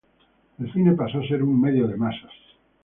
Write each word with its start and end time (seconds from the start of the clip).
El 0.57 0.71
cine 0.73 0.93
pasó 0.93 1.19
a 1.19 1.27
ser 1.27 1.43
un 1.43 1.61
medio 1.61 1.87
de 1.87 1.95
masas. 1.95 2.33